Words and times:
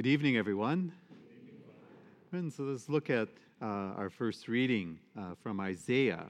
Good 0.00 0.08
evening, 0.08 0.38
everyone. 0.38 0.92
And 2.32 2.50
so 2.50 2.62
let's 2.62 2.88
look 2.88 3.10
at 3.10 3.28
uh, 3.60 3.66
our 4.00 4.08
first 4.08 4.48
reading 4.48 4.98
uh, 5.14 5.34
from 5.42 5.60
Isaiah. 5.60 6.24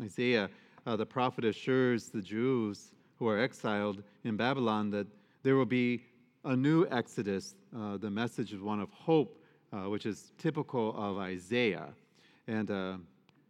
Isaiah, 0.00 0.48
uh, 0.86 0.94
the 0.94 1.06
prophet, 1.06 1.44
assures 1.44 2.08
the 2.08 2.22
Jews 2.22 2.92
who 3.18 3.26
are 3.26 3.40
exiled 3.40 4.04
in 4.22 4.36
Babylon 4.36 4.90
that 4.90 5.08
there 5.42 5.56
will 5.56 5.66
be 5.66 6.04
a 6.44 6.54
new 6.54 6.86
exodus. 6.92 7.56
Uh, 7.76 7.96
the 7.96 8.08
message 8.08 8.52
is 8.52 8.60
one 8.60 8.78
of 8.78 8.92
hope, 8.92 9.42
uh, 9.72 9.90
which 9.90 10.06
is 10.06 10.30
typical 10.38 10.94
of 10.96 11.18
Isaiah. 11.18 11.88
And 12.46 12.70
uh, 12.70 12.98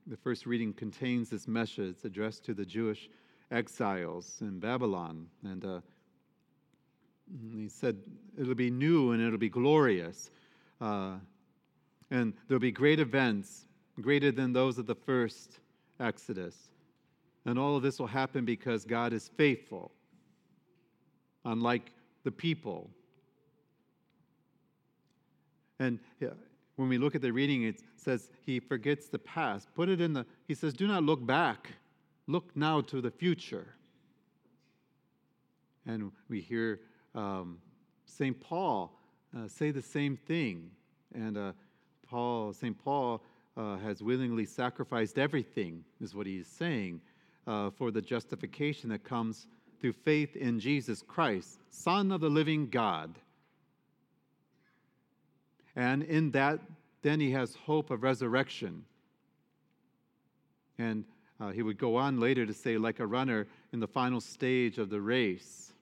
the 0.06 0.16
first 0.16 0.46
reading 0.46 0.72
contains 0.72 1.28
this 1.28 1.46
message 1.46 1.96
addressed 2.02 2.46
to 2.46 2.54
the 2.54 2.64
Jewish 2.64 3.10
exiles 3.50 4.38
in 4.40 4.58
Babylon. 4.58 5.26
And 5.44 5.82
he 7.52 7.68
said, 7.68 7.96
It'll 8.38 8.54
be 8.54 8.70
new 8.70 9.12
and 9.12 9.22
it'll 9.22 9.38
be 9.38 9.48
glorious. 9.48 10.30
Uh, 10.80 11.14
and 12.10 12.32
there'll 12.46 12.60
be 12.60 12.72
great 12.72 13.00
events, 13.00 13.64
greater 14.00 14.30
than 14.30 14.52
those 14.52 14.78
of 14.78 14.86
the 14.86 14.94
first 14.94 15.58
Exodus. 15.98 16.54
And 17.44 17.58
all 17.58 17.76
of 17.76 17.82
this 17.82 17.98
will 17.98 18.06
happen 18.06 18.44
because 18.44 18.84
God 18.84 19.12
is 19.12 19.30
faithful, 19.36 19.92
unlike 21.44 21.92
the 22.24 22.30
people. 22.30 22.90
And 25.78 25.98
when 26.76 26.88
we 26.88 26.98
look 26.98 27.14
at 27.14 27.22
the 27.22 27.32
reading, 27.32 27.64
it 27.64 27.82
says 27.96 28.30
he 28.44 28.60
forgets 28.60 29.08
the 29.08 29.18
past. 29.18 29.68
Put 29.74 29.88
it 29.88 30.00
in 30.00 30.12
the, 30.12 30.26
he 30.46 30.54
says, 30.54 30.74
do 30.74 30.86
not 30.86 31.02
look 31.02 31.24
back, 31.24 31.72
look 32.26 32.50
now 32.56 32.80
to 32.82 33.00
the 33.00 33.10
future. 33.10 33.74
And 35.86 36.10
we 36.28 36.40
hear 36.40 36.80
um, 37.16 37.58
St. 38.04 38.38
Paul 38.38 38.92
uh, 39.36 39.48
say 39.48 39.70
the 39.70 39.82
same 39.82 40.16
thing. 40.16 40.70
And 41.14 41.36
uh, 41.36 41.52
Paul, 42.08 42.52
St. 42.52 42.78
Paul 42.84 43.22
uh, 43.56 43.78
has 43.78 44.02
willingly 44.02 44.44
sacrificed 44.44 45.18
everything, 45.18 45.84
is 46.00 46.14
what 46.14 46.26
he's 46.26 46.46
saying, 46.46 47.00
uh, 47.46 47.70
for 47.70 47.90
the 47.90 48.02
justification 48.02 48.90
that 48.90 49.02
comes 49.02 49.46
through 49.80 49.92
faith 49.92 50.36
in 50.36 50.60
Jesus 50.60 51.02
Christ, 51.02 51.60
Son 51.70 52.12
of 52.12 52.20
the 52.20 52.28
living 52.28 52.68
God. 52.68 53.18
And 55.74 56.02
in 56.02 56.30
that, 56.30 56.60
then 57.02 57.20
he 57.20 57.32
has 57.32 57.54
hope 57.54 57.90
of 57.90 58.02
resurrection. 58.02 58.84
And 60.78 61.04
uh, 61.38 61.50
he 61.50 61.62
would 61.62 61.78
go 61.78 61.96
on 61.96 62.18
later 62.18 62.46
to 62.46 62.54
say, 62.54 62.78
like 62.78 63.00
a 63.00 63.06
runner 63.06 63.46
in 63.72 63.80
the 63.80 63.86
final 63.86 64.20
stage 64.20 64.78
of 64.78 64.88
the 64.88 65.00
race 65.00 65.72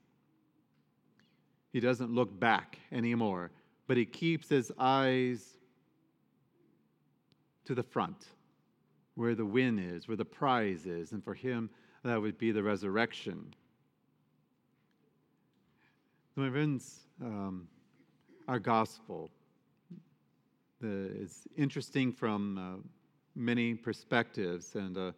he 1.75 1.81
doesn't 1.81 2.15
look 2.15 2.39
back 2.39 2.79
anymore, 2.93 3.51
but 3.89 3.97
he 3.97 4.07
keeps 4.07 4.49
his 4.49 4.71
eyes 4.79 5.59
to 7.65 7.75
the 7.75 7.83
front, 7.83 8.27
where 9.17 9.35
the 9.35 9.45
win 9.45 9.81
is, 9.81 10.07
where 10.07 10.17
the 10.17 10.25
prize 10.25 10.87
is. 10.87 11.11
And 11.11 11.23
for 11.25 11.35
him, 11.35 11.69
that 12.05 12.23
would 12.23 12.39
be 12.39 12.53
the 12.53 12.63
resurrection. 12.63 13.53
My 16.37 16.49
friends, 16.49 17.01
um, 17.21 17.67
our 18.47 18.61
gospel 18.61 19.33
the, 20.81 21.11
is 21.17 21.43
interesting 21.57 22.13
from 22.13 22.57
uh, 22.57 22.89
many 23.35 23.75
perspectives. 23.75 24.77
And 24.77 24.97
uh, 24.97 25.11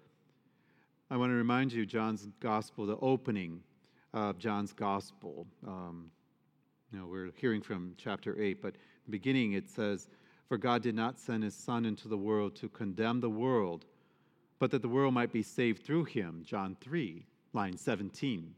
I 1.10 1.18
want 1.18 1.32
to 1.32 1.36
remind 1.36 1.70
you, 1.70 1.84
John's 1.84 2.26
gospel, 2.40 2.86
the 2.86 2.96
opening 3.02 3.60
of 4.14 4.38
John's 4.38 4.72
gospel. 4.72 5.46
Um, 5.66 6.10
you 6.92 6.98
know, 6.98 7.06
we're 7.06 7.30
hearing 7.36 7.60
from 7.60 7.94
chapter 7.96 8.40
8, 8.40 8.62
but 8.62 8.74
beginning 9.10 9.52
it 9.52 9.68
says, 9.68 10.08
For 10.48 10.56
God 10.56 10.82
did 10.82 10.94
not 10.94 11.18
send 11.18 11.42
his 11.42 11.54
Son 11.54 11.84
into 11.84 12.08
the 12.08 12.16
world 12.16 12.54
to 12.56 12.68
condemn 12.68 13.20
the 13.20 13.30
world, 13.30 13.84
but 14.58 14.70
that 14.70 14.82
the 14.82 14.88
world 14.88 15.12
might 15.12 15.32
be 15.32 15.42
saved 15.42 15.84
through 15.84 16.04
him. 16.04 16.42
John 16.44 16.76
3, 16.80 17.26
line 17.52 17.76
17. 17.76 18.54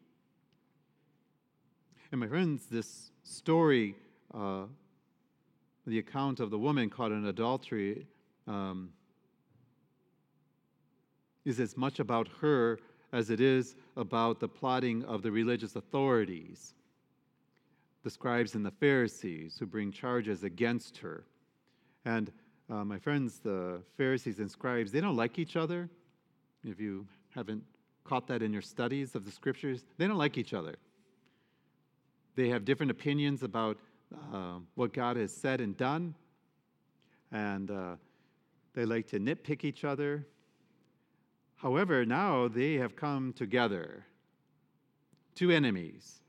And 2.13 2.21
my 2.21 2.27
friends, 2.27 2.67
this 2.71 3.11
story, 3.23 3.95
uh, 4.35 4.65
the 5.87 5.99
account 5.99 6.41
of 6.41 6.51
the 6.51 6.59
woman 6.59 6.91
caught 6.91 7.13
in 7.13 7.27
adultery, 7.27 8.07
um, 8.47 8.91
is 11.45 11.61
as 11.61 11.77
much 11.77 11.99
about 11.99 12.29
her 12.41 12.79
as 13.13 13.31
it 13.31 13.41
is 13.41 13.75
about 13.97 14.39
the 14.39 14.49
plotting 14.49 15.03
of 15.05 15.23
the 15.23 15.31
religious 15.31 15.77
authorities 15.77 16.75
the 18.09 18.13
scribes 18.13 18.55
and 18.55 18.65
the 18.65 18.71
Pharisees 18.71 19.59
who 19.59 19.67
bring 19.67 19.93
charges 19.93 20.43
against 20.43 20.97
her. 20.97 21.27
And 22.07 22.33
uh, 22.71 22.83
my 22.83 22.99
friends, 22.99 23.39
the 23.39 23.83
Pharisees 23.99 24.39
and 24.39 24.51
scribes, 24.51 24.91
they 24.91 25.03
don't 25.03 25.15
like 25.15 25.39
each 25.39 25.57
other. 25.57 25.91
If 26.65 26.81
you 26.81 27.07
haven't 27.35 27.63
caught 28.05 28.27
that 28.29 28.41
in 28.41 28.51
your 28.51 28.63
studies 28.63 29.15
of 29.15 29.27
the 29.27 29.31
scriptures, 29.31 29.85
they 29.99 30.07
don't 30.07 30.17
like 30.17 30.39
each 30.39 30.55
other. 30.55 30.77
They 32.35 32.49
have 32.49 32.65
different 32.65 32.91
opinions 32.91 33.43
about 33.43 33.77
uh, 34.33 34.61
what 34.75 34.95
God 34.95 35.19
has 35.19 35.31
said 35.31 35.61
and 35.61 35.77
done, 35.77 36.15
and 37.31 37.71
uh, 37.71 37.97
they 38.73 38.87
like 38.87 39.07
to 39.09 39.21
nitpick 39.21 39.65
each 39.65 39.85
other. 39.85 40.27
However, 41.57 42.07
now 42.07 42.49
they 42.49 42.77
have 42.77 42.97
come 42.97 43.35
together, 43.35 44.07
two 45.35 45.51
enemies 45.51 46.23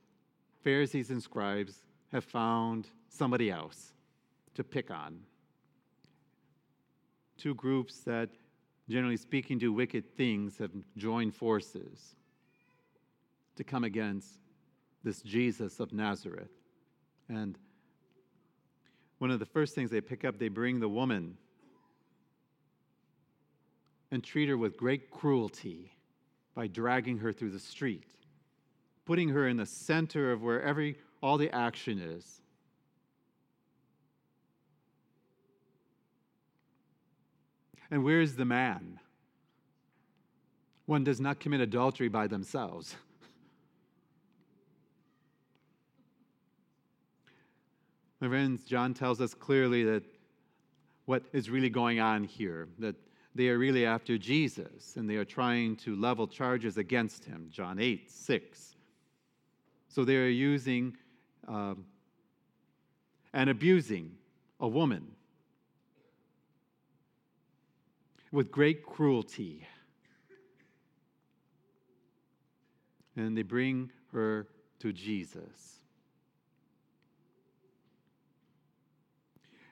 Pharisees 0.63 1.09
and 1.09 1.21
scribes 1.21 1.83
have 2.11 2.23
found 2.23 2.89
somebody 3.07 3.49
else 3.49 3.93
to 4.55 4.63
pick 4.63 4.91
on. 4.91 5.19
Two 7.37 7.55
groups 7.55 7.99
that, 8.01 8.29
generally 8.89 9.17
speaking, 9.17 9.57
do 9.57 9.71
wicked 9.71 10.17
things 10.17 10.57
have 10.57 10.71
joined 10.97 11.33
forces 11.33 12.15
to 13.55 13.63
come 13.63 13.83
against 13.83 14.39
this 15.03 15.21
Jesus 15.21 15.79
of 15.79 15.93
Nazareth. 15.93 16.51
And 17.29 17.57
one 19.19 19.31
of 19.31 19.39
the 19.39 19.45
first 19.45 19.75
things 19.75 19.91
they 19.91 20.01
pick 20.01 20.25
up, 20.25 20.39
they 20.39 20.49
bring 20.49 20.79
the 20.79 20.89
woman 20.89 21.37
and 24.11 24.23
treat 24.23 24.49
her 24.49 24.57
with 24.57 24.75
great 24.75 25.09
cruelty 25.11 25.91
by 26.55 26.67
dragging 26.67 27.19
her 27.19 27.31
through 27.31 27.51
the 27.51 27.59
street 27.59 28.18
putting 29.09 29.29
her 29.29 29.47
in 29.47 29.57
the 29.57 29.65
center 29.65 30.31
of 30.31 30.43
where 30.43 30.61
every, 30.61 30.95
all 31.23 31.39
the 31.39 31.49
action 31.49 31.97
is. 31.97 32.41
And 37.89 38.03
where 38.03 38.21
is 38.21 38.35
the 38.35 38.45
man? 38.45 38.99
One 40.85 41.03
does 41.03 41.19
not 41.19 41.39
commit 41.39 41.59
adultery 41.59 42.07
by 42.07 42.27
themselves. 42.27 42.95
My 48.21 48.27
friends, 48.27 48.63
John 48.63 48.93
tells 48.93 49.19
us 49.21 49.33
clearly 49.33 49.83
that 49.85 50.03
what 51.05 51.23
is 51.33 51.49
really 51.49 51.71
going 51.71 51.99
on 51.99 52.25
here, 52.25 52.67
that 52.77 52.95
they 53.33 53.49
are 53.49 53.57
really 53.57 53.87
after 53.87 54.19
Jesus 54.19 54.97
and 54.97 55.09
they 55.09 55.15
are 55.15 55.25
trying 55.25 55.77
to 55.77 55.95
level 55.95 56.27
charges 56.27 56.77
against 56.77 57.25
him. 57.25 57.47
John 57.49 57.79
8, 57.79 58.11
6. 58.11 58.75
So 59.89 60.05
they 60.05 60.15
are 60.15 60.27
using 60.27 60.95
um, 61.47 61.85
and 63.33 63.49
abusing 63.49 64.11
a 64.59 64.67
woman 64.67 65.15
with 68.31 68.51
great 68.51 68.85
cruelty. 68.85 69.67
And 73.15 73.35
they 73.35 73.41
bring 73.41 73.91
her 74.13 74.47
to 74.79 74.93
Jesus. 74.93 75.79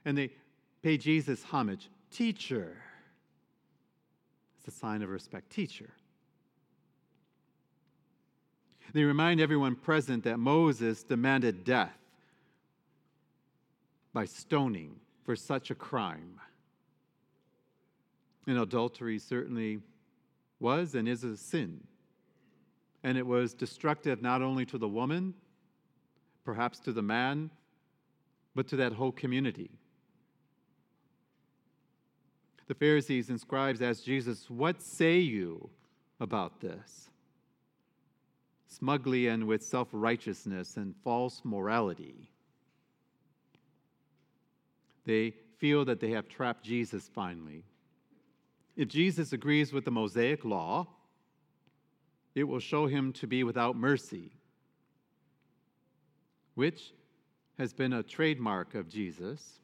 And 0.04 0.18
they 0.18 0.32
pay 0.82 0.98
Jesus 0.98 1.44
homage. 1.44 1.90
Teacher. 2.12 2.78
It's 4.58 4.68
a 4.68 4.80
sign 4.80 5.02
of 5.02 5.10
respect. 5.10 5.52
Teacher. 5.52 5.90
They 8.98 9.04
remind 9.04 9.40
everyone 9.40 9.76
present 9.76 10.24
that 10.24 10.40
Moses 10.40 11.04
demanded 11.04 11.64
death 11.64 12.00
by 14.12 14.26
stoning 14.26 14.96
for 15.24 15.36
such 15.36 15.70
a 15.70 15.76
crime. 15.76 16.40
And 18.48 18.58
adultery 18.58 19.20
certainly 19.20 19.82
was 20.60 20.96
and 20.96 21.08
is 21.08 21.24
a 21.24 21.38
sin. 21.38 21.84
And 23.04 23.20
it 23.20 23.28
was 23.28 23.54
destructive 23.54 24.24
not 24.24 24.42
only 24.42 24.66
to 24.66 24.80
the 24.80 24.90
woman, 24.90 25.36
perhaps 26.44 26.80
to 26.80 26.92
the 26.92 27.04
man, 27.04 27.52
but 28.56 28.68
to 28.70 28.78
that 28.78 28.94
whole 28.94 29.12
community. 29.12 29.70
The 32.66 32.74
Pharisees 32.74 33.30
and 33.30 33.40
scribes 33.40 33.80
asked 33.80 34.06
Jesus, 34.06 34.50
What 34.50 34.82
say 34.82 35.20
you 35.20 35.70
about 36.20 36.62
this? 36.62 37.12
Smugly 38.68 39.28
and 39.28 39.48
with 39.48 39.64
self 39.64 39.88
righteousness 39.92 40.78
and 40.78 40.96
false 41.04 41.42
morality. 41.44 42.30
They 45.06 45.34
feel 45.58 45.86
that 45.86 46.00
they 46.00 46.12
have 46.12 46.28
trapped 46.28 46.64
Jesus 46.64 47.10
finally. 47.14 47.64
If 48.76 48.90
Jesus 48.90 49.34
agrees 49.34 49.74
with 49.74 49.86
the 49.86 49.92
Mosaic 49.92 50.46
law, 50.46 50.88
it 52.36 52.44
will 52.44 52.60
show 52.60 52.86
him 52.86 53.14
to 53.14 53.26
be 53.26 53.44
without 53.44 53.76
mercy, 53.76 54.32
which 56.54 56.94
has 57.58 57.74
been 57.74 57.94
a 57.94 58.04
trademark 58.04 58.76
of 58.76 58.88
Jesus. 58.88 59.60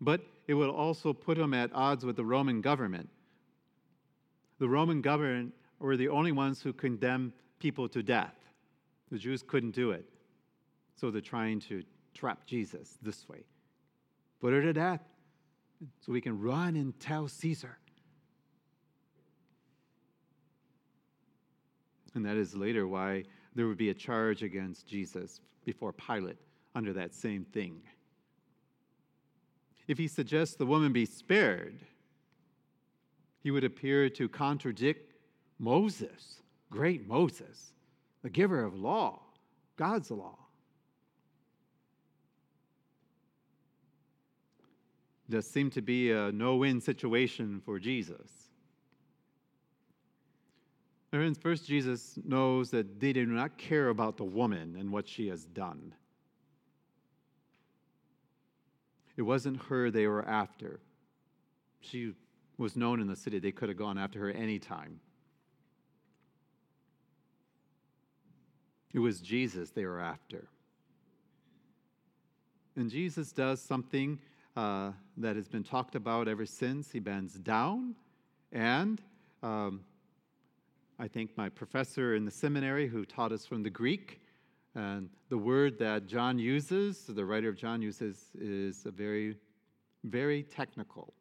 But 0.00 0.20
it 0.46 0.54
will 0.54 0.70
also 0.70 1.12
put 1.12 1.36
him 1.36 1.52
at 1.54 1.70
odds 1.74 2.04
with 2.04 2.14
the 2.14 2.24
Roman 2.24 2.60
government. 2.60 3.08
The 4.60 4.68
Roman 4.68 5.00
government 5.00 5.54
were 5.78 5.96
the 5.96 6.08
only 6.08 6.32
ones 6.32 6.62
who 6.62 6.72
condemned 6.72 7.32
people 7.58 7.88
to 7.88 8.02
death. 8.02 8.34
The 9.10 9.18
Jews 9.18 9.42
couldn't 9.42 9.74
do 9.74 9.90
it. 9.90 10.04
So 10.94 11.10
they're 11.10 11.20
trying 11.20 11.60
to 11.60 11.82
trap 12.14 12.46
Jesus 12.46 12.98
this 13.02 13.28
way. 13.28 13.44
Put 14.40 14.52
her 14.52 14.62
to 14.62 14.72
death 14.72 15.02
so 16.00 16.12
we 16.12 16.20
can 16.20 16.40
run 16.40 16.76
and 16.76 16.98
tell 16.98 17.28
Caesar. 17.28 17.78
And 22.14 22.24
that 22.24 22.36
is 22.36 22.54
later 22.54 22.88
why 22.88 23.24
there 23.54 23.66
would 23.66 23.76
be 23.76 23.90
a 23.90 23.94
charge 23.94 24.42
against 24.42 24.86
Jesus 24.86 25.40
before 25.64 25.92
Pilate 25.92 26.38
under 26.74 26.94
that 26.94 27.14
same 27.14 27.44
thing. 27.44 27.82
If 29.86 29.98
he 29.98 30.08
suggests 30.08 30.56
the 30.56 30.66
woman 30.66 30.92
be 30.92 31.06
spared, 31.06 31.78
he 33.42 33.50
would 33.50 33.64
appear 33.64 34.08
to 34.10 34.28
contradict 34.28 35.05
Moses, 35.58 36.42
great 36.70 37.06
Moses, 37.06 37.72
the 38.22 38.30
giver 38.30 38.62
of 38.62 38.74
law, 38.74 39.20
God's 39.76 40.10
law. 40.10 40.36
Does 45.28 45.46
seem 45.46 45.70
to 45.70 45.82
be 45.82 46.12
a 46.12 46.30
no 46.30 46.56
win 46.56 46.80
situation 46.80 47.60
for 47.64 47.78
Jesus. 47.78 48.30
Friends, 51.10 51.38
first, 51.38 51.66
Jesus 51.66 52.18
knows 52.24 52.70
that 52.70 53.00
they 53.00 53.12
do 53.12 53.26
not 53.26 53.56
care 53.56 53.88
about 53.88 54.16
the 54.16 54.24
woman 54.24 54.76
and 54.78 54.92
what 54.92 55.08
she 55.08 55.28
has 55.28 55.44
done. 55.46 55.94
It 59.16 59.22
wasn't 59.22 59.62
her 59.64 59.90
they 59.90 60.06
were 60.06 60.28
after. 60.28 60.80
She 61.80 62.12
was 62.58 62.76
known 62.76 63.00
in 63.00 63.06
the 63.06 63.16
city. 63.16 63.38
They 63.38 63.52
could 63.52 63.68
have 63.68 63.78
gone 63.78 63.98
after 63.98 64.18
her 64.20 64.30
anytime. 64.30 65.00
It 68.92 68.98
was 68.98 69.20
Jesus 69.20 69.70
they 69.70 69.84
were 69.84 70.00
after. 70.00 70.48
And 72.76 72.90
Jesus 72.90 73.32
does 73.32 73.60
something 73.60 74.18
uh, 74.56 74.92
that 75.16 75.36
has 75.36 75.48
been 75.48 75.64
talked 75.64 75.94
about 75.94 76.28
ever 76.28 76.46
since. 76.46 76.90
He 76.90 77.00
bends 77.00 77.34
down, 77.34 77.94
and 78.52 79.00
um, 79.42 79.80
I 80.98 81.08
think 81.08 81.36
my 81.36 81.48
professor 81.48 82.14
in 82.14 82.24
the 82.24 82.30
seminary 82.30 82.86
who 82.86 83.04
taught 83.04 83.32
us 83.32 83.44
from 83.44 83.62
the 83.62 83.70
Greek, 83.70 84.20
and 84.74 85.08
the 85.30 85.38
word 85.38 85.78
that 85.78 86.06
John 86.06 86.38
uses, 86.38 87.04
the 87.06 87.24
writer 87.24 87.48
of 87.48 87.56
John 87.56 87.80
uses, 87.80 88.18
is 88.38 88.84
a 88.84 88.90
very, 88.90 89.36
very 90.04 90.42
technical. 90.42 91.14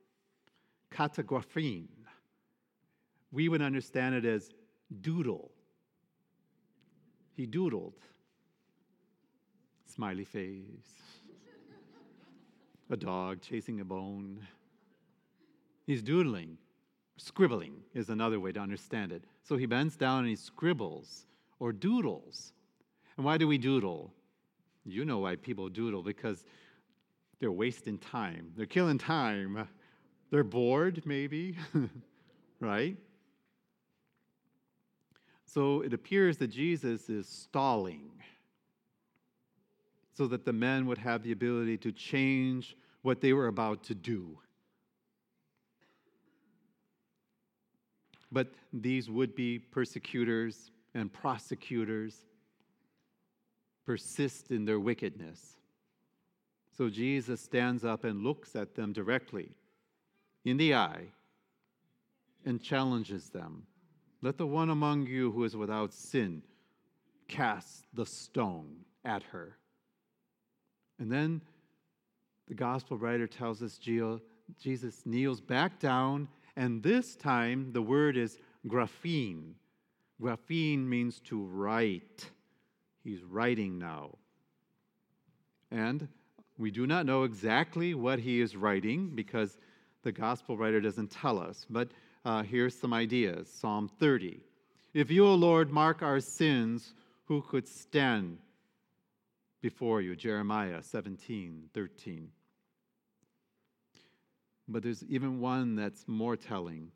Katagraphin. 0.92 1.88
We 3.32 3.50
would 3.50 3.62
understand 3.62 4.16
it 4.16 4.26
as 4.26 4.50
doodle. 5.02 5.52
He 7.36 7.46
doodled. 7.46 7.94
Smiley 9.86 10.26
face. 10.26 10.94
a 12.90 12.98
dog 12.98 13.42
chasing 13.42 13.80
a 13.82 13.86
bone. 13.86 14.40
He's 15.86 16.02
doodling. 16.02 16.58
Scribbling 17.18 17.76
is 17.94 18.10
another 18.10 18.40
way 18.40 18.52
to 18.52 18.60
understand 18.60 19.12
it. 19.12 19.24
So 19.44 19.58
he 19.58 19.66
bends 19.66 19.96
down 19.96 20.20
and 20.20 20.30
he 20.30 20.36
scribbles 20.36 21.26
or 21.60 21.72
doodles. 21.72 22.52
And 23.18 23.26
why 23.26 23.38
do 23.38 23.48
we 23.48 23.58
doodle? 23.58 24.12
You 24.86 25.06
know 25.06 25.20
why 25.20 25.36
people 25.36 25.70
doodle 25.70 26.04
because 26.04 26.44
they're 27.40 27.52
wasting 27.52 27.98
time. 27.98 28.52
They're 28.56 28.66
killing 28.66 28.98
time. 28.98 29.68
They're 30.32 30.44
bored, 30.44 31.04
maybe, 31.06 31.56
right? 32.60 32.98
So 35.46 35.82
it 35.82 35.94
appears 35.94 36.38
that 36.38 36.48
Jesus 36.48 37.10
is 37.10 37.28
stalling 37.28 38.12
so 40.14 40.28
that 40.28 40.46
the 40.46 40.54
men 40.54 40.86
would 40.86 40.98
have 40.98 41.24
the 41.24 41.32
ability 41.32 41.78
to 41.78 41.92
change 41.92 42.76
what 43.02 43.22
they 43.22 43.34
were 43.34 43.48
about 43.48 43.84
to 43.84 43.96
do. 43.96 44.38
But 48.32 48.54
these 48.74 49.10
would 49.10 49.36
be 49.36 49.60
persecutors 49.60 50.72
and 50.94 51.12
prosecutors 51.12 52.26
persist 53.86 54.52
in 54.52 54.66
their 54.66 54.80
wickedness. 54.80 55.58
So 56.76 56.90
Jesus 56.90 57.40
stands 57.40 57.86
up 57.86 58.04
and 58.04 58.24
looks 58.24 58.56
at 58.56 58.76
them 58.76 58.92
directly 58.92 59.52
in 60.44 60.58
the 60.58 60.74
eye 60.76 61.06
and 62.46 62.62
challenges 62.62 63.30
them. 63.30 63.68
Let 64.26 64.40
the 64.40 64.48
one 64.48 64.72
among 64.72 65.06
you 65.06 65.30
who 65.30 65.44
is 65.44 65.56
without 65.56 65.94
sin 65.94 66.42
cast 67.28 67.86
the 67.94 68.08
stone 68.08 68.78
at 69.04 69.22
her. 69.22 69.56
And 70.98 71.12
then 71.12 71.42
the 72.48 72.56
gospel 72.56 72.98
writer 72.98 73.28
tells 73.28 73.62
us 73.62 73.78
Jesus 73.78 75.06
kneels 75.06 75.42
back 75.42 75.78
down, 75.78 76.28
and 76.56 76.82
this 76.82 77.16
time 77.16 77.72
the 77.72 77.84
word 77.84 78.18
is 78.18 78.40
graphein. 78.68 79.54
Graphein 80.20 80.88
means 80.88 81.20
to 81.26 81.44
write. 81.44 82.32
He's 83.04 83.22
writing 83.22 83.78
now. 83.78 84.18
And 85.70 86.08
we 86.58 86.72
do 86.72 86.88
not 86.88 87.06
know 87.06 87.26
exactly 87.26 87.94
what 87.94 88.18
he 88.18 88.42
is 88.42 88.56
writing 88.56 89.12
because 89.14 89.60
the 90.02 90.12
gospel 90.12 90.58
writer 90.58 90.82
doesn't 90.82 91.12
tell 91.12 91.38
us. 91.38 91.68
But 91.70 91.90
uh, 92.26 92.42
here's 92.42 92.78
some 92.78 92.94
ideas 92.94 93.48
Psalm 93.48 93.90
30. 94.00 94.42
If 94.94 95.12
you, 95.12 95.28
O 95.28 95.36
Lord, 95.36 95.72
mark 95.72 96.02
our 96.02 96.20
sins, 96.20 96.94
who 97.26 97.42
could 97.42 97.68
stand 97.68 98.40
before 99.62 100.02
you? 100.02 100.16
Jeremiah 100.16 100.82
17, 100.82 101.70
13. 101.74 102.30
But 104.68 104.84
there's 104.84 105.04
even 105.04 105.40
one 105.40 105.76
that's 105.76 106.08
more 106.08 106.36
telling. 106.36 106.92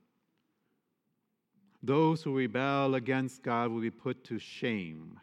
Those 1.83 2.23
who 2.23 2.35
rebel 2.35 2.95
against 2.95 3.43
God 3.43 3.69
will 3.69 3.81
be 3.81 3.91
put 3.91 4.23
to 4.25 4.39
shame. 4.39 5.19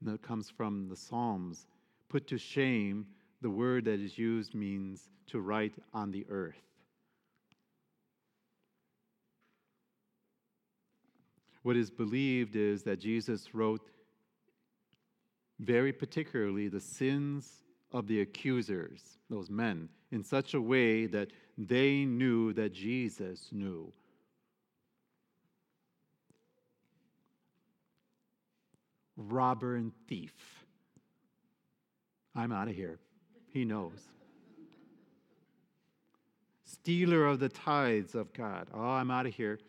And 0.00 0.14
that 0.14 0.22
comes 0.22 0.50
from 0.50 0.88
the 0.88 0.96
Psalms. 0.96 1.66
Put 2.08 2.26
to 2.28 2.38
shame, 2.38 3.06
the 3.42 3.50
word 3.50 3.84
that 3.84 4.00
is 4.00 4.18
used 4.18 4.54
means 4.54 5.10
to 5.28 5.40
write 5.40 5.74
on 5.92 6.10
the 6.10 6.26
earth. 6.28 6.71
What 11.62 11.76
is 11.76 11.90
believed 11.90 12.56
is 12.56 12.82
that 12.82 12.98
Jesus 12.98 13.54
wrote 13.54 13.80
very 15.60 15.92
particularly 15.92 16.68
the 16.68 16.80
sins 16.80 17.62
of 17.92 18.08
the 18.08 18.20
accusers, 18.20 19.18
those 19.30 19.48
men, 19.48 19.88
in 20.10 20.24
such 20.24 20.54
a 20.54 20.60
way 20.60 21.06
that 21.06 21.28
they 21.56 22.04
knew 22.04 22.52
that 22.54 22.72
Jesus 22.72 23.48
knew. 23.52 23.92
Robber 29.16 29.76
and 29.76 29.92
thief. 30.08 30.32
I'm 32.34 32.50
out 32.50 32.68
of 32.68 32.74
here. 32.74 32.98
He 33.52 33.64
knows. 33.64 34.08
Stealer 36.64 37.26
of 37.26 37.38
the 37.38 37.50
tithes 37.50 38.14
of 38.14 38.32
God. 38.32 38.68
Oh, 38.72 38.80
I'm 38.80 39.10
out 39.10 39.26
of 39.26 39.34
here. 39.34 39.60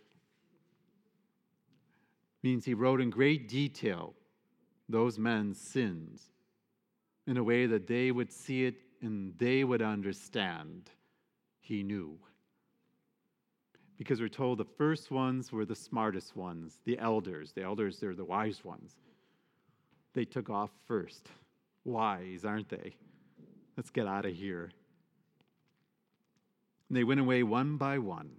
Means 2.43 2.65
he 2.65 2.73
wrote 2.73 3.01
in 3.01 3.09
great 3.09 3.47
detail 3.47 4.13
those 4.89 5.17
men's 5.17 5.59
sins 5.59 6.29
in 7.25 7.37
a 7.37 7.43
way 7.43 7.65
that 7.65 7.87
they 7.87 8.11
would 8.11 8.31
see 8.31 8.65
it 8.65 8.75
and 9.01 9.33
they 9.37 9.63
would 9.63 9.81
understand 9.81 10.89
he 11.61 11.83
knew. 11.83 12.19
Because 13.97 14.19
we're 14.19 14.27
told 14.27 14.57
the 14.57 14.65
first 14.65 15.11
ones 15.11 15.51
were 15.51 15.65
the 15.65 15.75
smartest 15.75 16.35
ones, 16.35 16.81
the 16.83 16.99
elders. 16.99 17.53
The 17.53 17.63
elders, 17.63 17.99
they're 17.99 18.13
the 18.13 18.25
wise 18.25 18.65
ones. 18.65 18.97
They 20.13 20.25
took 20.25 20.49
off 20.49 20.71
first. 20.85 21.29
Wise, 21.85 22.43
aren't 22.43 22.69
they? 22.69 22.95
Let's 23.77 23.89
get 23.89 24.07
out 24.07 24.25
of 24.25 24.33
here. 24.33 24.71
And 26.89 26.97
they 26.97 27.03
went 27.03 27.19
away 27.19 27.43
one 27.43 27.77
by 27.77 27.97
one. 27.97 28.31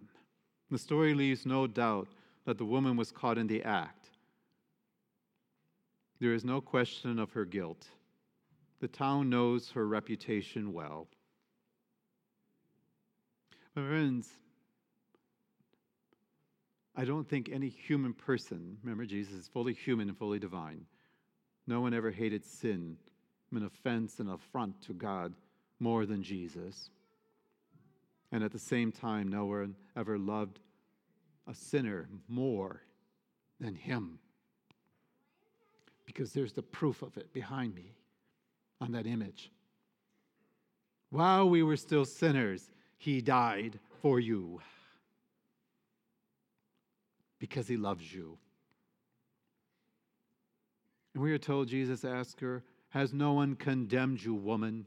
The 0.70 0.78
story 0.78 1.14
leaves 1.14 1.46
no 1.46 1.66
doubt 1.66 2.08
that 2.44 2.58
the 2.58 2.64
woman 2.64 2.96
was 2.96 3.10
caught 3.10 3.38
in 3.38 3.46
the 3.46 3.62
act. 3.62 4.10
There 6.20 6.34
is 6.34 6.44
no 6.44 6.60
question 6.60 7.18
of 7.18 7.32
her 7.32 7.44
guilt. 7.44 7.86
The 8.80 8.88
town 8.88 9.30
knows 9.30 9.70
her 9.70 9.86
reputation 9.86 10.72
well. 10.72 11.08
My 13.74 13.86
friends, 13.86 14.28
I 16.94 17.04
don't 17.04 17.28
think 17.28 17.50
any 17.52 17.68
human 17.68 18.12
person, 18.12 18.78
remember, 18.82 19.04
Jesus 19.04 19.34
is 19.34 19.48
fully 19.48 19.72
human 19.72 20.08
and 20.08 20.16
fully 20.16 20.38
divine. 20.38 20.86
No 21.66 21.80
one 21.80 21.94
ever 21.94 22.10
hated 22.10 22.44
sin, 22.44 22.96
an 23.52 23.64
offense 23.64 24.20
and 24.20 24.30
affront 24.30 24.80
to 24.82 24.92
God 24.92 25.34
more 25.80 26.06
than 26.06 26.22
Jesus. 26.22 26.90
And 28.30 28.44
at 28.44 28.52
the 28.52 28.58
same 28.58 28.92
time, 28.92 29.28
no 29.28 29.46
one 29.46 29.74
ever 29.96 30.18
loved 30.18 30.60
a 31.46 31.54
sinner 31.54 32.08
more 32.28 32.82
than 33.60 33.74
him. 33.74 34.18
Because 36.06 36.32
there's 36.32 36.52
the 36.52 36.62
proof 36.62 37.02
of 37.02 37.16
it 37.16 37.32
behind 37.32 37.74
me 37.74 37.94
on 38.80 38.92
that 38.92 39.06
image. 39.06 39.50
While 41.10 41.48
we 41.48 41.62
were 41.62 41.76
still 41.76 42.04
sinners, 42.04 42.70
he 42.98 43.20
died 43.20 43.78
for 44.02 44.20
you 44.20 44.60
because 47.38 47.68
he 47.68 47.76
loves 47.76 48.12
you. 48.12 48.38
And 51.14 51.22
we 51.22 51.32
are 51.32 51.38
told 51.38 51.68
Jesus 51.68 52.04
asked 52.04 52.40
her, 52.40 52.64
Has 52.90 53.12
no 53.12 53.32
one 53.32 53.54
condemned 53.54 54.22
you, 54.22 54.34
woman? 54.34 54.86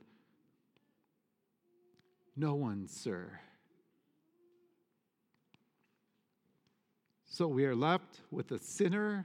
No 2.35 2.53
one, 2.55 2.87
sir. 2.87 3.39
So 7.37 7.47
we 7.47 7.65
are 7.65 7.75
left 7.75 8.21
with 8.31 8.47
the 8.47 8.57
sinner 8.57 9.23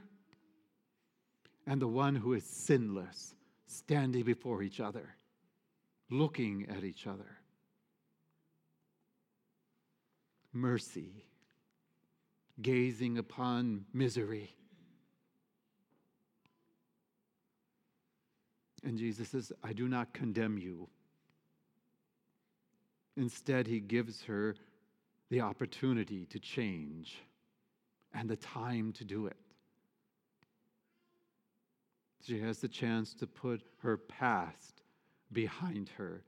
and 1.65 1.81
the 1.81 1.87
one 1.87 2.13
who 2.13 2.33
is 2.33 2.43
sinless 2.43 3.33
standing 3.65 4.21
before 4.21 4.61
each 4.61 4.79
other, 4.79 5.15
looking 6.11 6.67
at 6.69 6.83
each 6.83 7.07
other. 7.07 7.39
Mercy, 10.53 11.25
gazing 12.61 13.17
upon 13.17 13.85
misery. 13.93 14.55
And 18.83 18.95
Jesus 18.99 19.29
says, 19.29 19.51
I 19.63 19.73
do 19.73 19.87
not 19.87 20.13
condemn 20.13 20.59
you. 20.59 20.87
Instead, 23.17 23.65
he 23.65 23.79
gives 23.79 24.21
her 24.25 24.53
the 25.31 25.41
opportunity 25.41 26.27
to 26.27 26.37
change 26.37 27.17
and 28.13 28.29
the 28.29 28.35
time 28.35 28.91
to 28.93 29.03
do 29.03 29.27
it. 29.27 29.37
She 32.25 32.39
has 32.39 32.59
the 32.59 32.67
chance 32.67 33.13
to 33.15 33.27
put 33.27 33.61
her 33.79 33.97
past 33.97 34.81
behind 35.31 35.89
her 35.97 36.23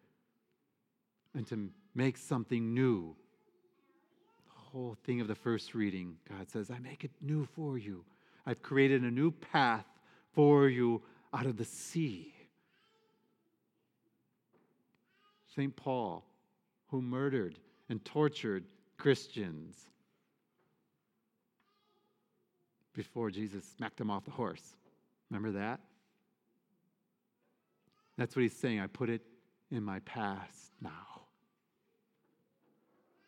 and 1.34 1.48
to 1.48 1.70
make 1.94 2.18
something 2.18 2.74
new. 2.74 3.16
The 4.48 4.72
whole 4.72 4.98
thing 5.06 5.22
of 5.22 5.28
the 5.28 5.36
first 5.36 5.74
reading, 5.74 6.18
God 6.30 6.50
says, 6.50 6.70
I 6.70 6.80
make 6.80 7.04
it 7.04 7.12
new 7.22 7.46
for 7.56 7.78
you. 7.78 8.04
I've 8.46 8.62
created 8.62 9.04
a 9.04 9.12
new 9.12 9.32
path 9.32 9.86
for 10.34 10.68
you 10.68 11.02
out 11.34 11.46
of 11.46 11.58
the 11.58 11.66
sea. 11.66 12.34
St. 15.56 15.74
Paul, 15.76 16.26
who 16.88 17.02
murdered 17.02 17.58
and 17.90 18.04
tortured 18.04 18.66
Christians 18.98 19.90
before 22.96 23.30
Jesus 23.30 23.64
smacked 23.78 24.00
him 24.00 24.10
off 24.10 24.26
the 24.26 24.32
horse. 24.32 24.76
Remember 25.30 25.60
that? 25.60 25.80
That's 28.18 28.36
what 28.36 28.44
he's 28.44 28.56
saying. 28.56 28.80
I 28.80 28.88
put 28.88 29.10
it 29.10 29.22
in 29.72 29.84
my 29.84 30.00
past 30.00 30.72
now. 30.82 31.22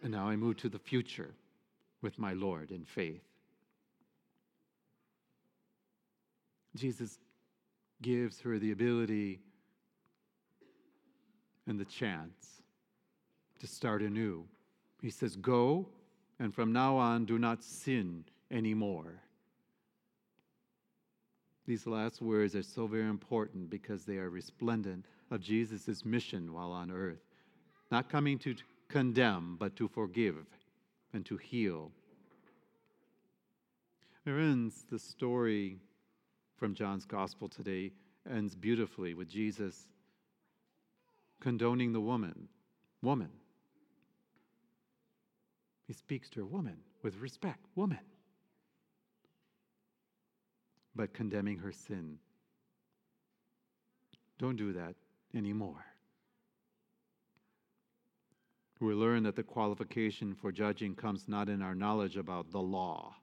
And 0.01 0.11
now 0.11 0.27
I 0.29 0.35
move 0.35 0.57
to 0.57 0.69
the 0.69 0.79
future 0.79 1.33
with 2.01 2.17
my 2.17 2.33
Lord 2.33 2.71
in 2.71 2.85
faith. 2.85 3.23
Jesus 6.75 7.17
gives 8.01 8.39
her 8.41 8.59
the 8.59 8.71
ability 8.71 9.39
and 11.65 11.79
the 11.79 11.85
chance 11.85 12.61
to 13.59 13.67
start 13.67 14.01
anew. 14.01 14.45
He 15.01 15.09
says, 15.09 15.35
Go, 15.35 15.89
and 16.39 16.53
from 16.53 16.71
now 16.71 16.97
on, 16.97 17.25
do 17.25 17.39
not 17.39 17.63
sin 17.63 18.23
anymore. 18.51 19.21
These 21.67 21.85
last 21.85 22.21
words 22.21 22.55
are 22.55 22.63
so 22.63 22.87
very 22.87 23.07
important 23.09 23.69
because 23.69 24.05
they 24.05 24.17
are 24.17 24.29
resplendent 24.29 25.05
of 25.29 25.41
Jesus' 25.41 26.05
mission 26.05 26.53
while 26.53 26.71
on 26.71 26.89
earth. 26.89 27.19
Not 27.91 28.09
coming 28.09 28.39
to 28.39 28.55
condemn, 28.87 29.57
but 29.59 29.75
to 29.75 29.89
forgive 29.89 30.45
and 31.13 31.25
to 31.25 31.35
heal. 31.35 31.91
It 34.25 34.31
ends 34.31 34.85
the 34.89 34.97
story 34.97 35.79
from 36.55 36.73
John's 36.73 37.05
Gospel 37.05 37.49
today 37.49 37.91
ends 38.29 38.55
beautifully 38.55 39.13
with 39.13 39.29
Jesus 39.29 39.87
condoning 41.41 41.91
the 41.91 42.01
woman. 42.01 42.47
Woman. 43.01 43.29
He 45.85 45.93
speaks 45.93 46.29
to 46.31 46.39
her, 46.39 46.45
woman, 46.45 46.77
with 47.03 47.17
respect. 47.17 47.65
Woman 47.75 47.99
but 50.97 51.13
condemning 51.13 51.59
her 51.59 51.71
sin. 51.71 52.17
Don't 54.39 54.57
do 54.57 54.73
that 54.73 54.95
anymore. 55.35 55.85
We 58.79 58.93
learn 58.93 59.23
that 59.23 59.35
the 59.35 59.43
qualification 59.43 60.35
for 60.35 60.51
judging 60.51 60.95
comes 60.95 61.27
not 61.27 61.49
in 61.49 61.61
our 61.61 61.73
knowledge 61.73 62.17
about 62.17 62.51
the 62.51 62.59
law 62.61 63.15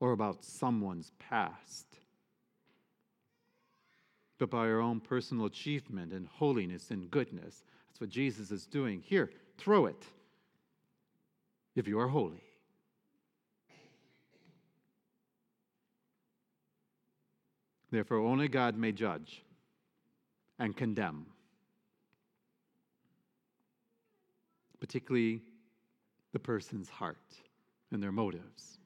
or 0.00 0.12
about 0.12 0.44
someone's 0.44 1.12
past, 1.18 1.86
but 4.38 4.50
by 4.50 4.66
our 4.68 4.80
own 4.80 5.00
personal 5.00 5.46
achievement 5.46 6.12
and 6.12 6.26
holiness 6.26 6.90
and 6.90 7.10
goodness. 7.10 7.64
That's 7.88 8.00
what 8.00 8.10
Jesus 8.10 8.50
is 8.50 8.66
doing. 8.66 9.00
Here, 9.00 9.30
throw 9.58 9.86
it 9.86 10.04
if 11.76 11.86
you 11.86 12.00
are 12.00 12.08
holy. 12.08 12.45
Therefore, 17.96 18.18
only 18.18 18.46
God 18.46 18.76
may 18.76 18.92
judge 18.92 19.42
and 20.58 20.76
condemn, 20.76 21.24
particularly 24.78 25.40
the 26.34 26.38
person's 26.38 26.90
heart 26.90 27.16
and 27.90 28.02
their 28.02 28.12
motives, 28.12 28.76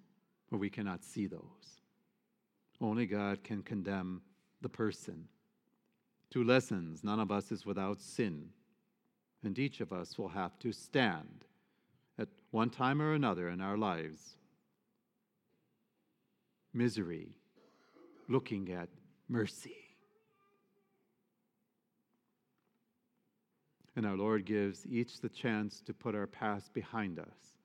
where 0.48 0.60
we 0.60 0.70
cannot 0.70 1.02
see 1.02 1.26
those. 1.26 1.80
Only 2.80 3.04
God 3.04 3.42
can 3.42 3.64
condemn 3.64 4.22
the 4.60 4.68
person. 4.68 5.26
Two 6.30 6.44
lessons 6.44 7.02
none 7.02 7.18
of 7.18 7.32
us 7.32 7.50
is 7.50 7.66
without 7.66 8.00
sin, 8.00 8.50
and 9.42 9.58
each 9.58 9.80
of 9.80 9.92
us 9.92 10.18
will 10.18 10.28
have 10.28 10.56
to 10.60 10.70
stand 10.70 11.46
at 12.16 12.28
one 12.52 12.70
time 12.70 13.02
or 13.02 13.14
another 13.14 13.48
in 13.48 13.60
our 13.60 13.76
lives. 13.76 14.36
Misery 16.72 17.40
looking 18.28 18.70
at 18.70 18.88
mercy. 19.30 19.76
And 23.96 24.04
our 24.04 24.16
Lord 24.16 24.44
gives 24.44 24.86
each 24.86 25.20
the 25.20 25.28
chance 25.28 25.80
to 25.82 25.94
put 25.94 26.14
our 26.14 26.26
past 26.26 26.72
behind 26.74 27.18
us 27.18 27.58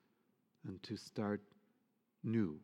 and 0.66 0.82
to 0.84 0.96
start 0.96 1.40
new. 2.22 2.58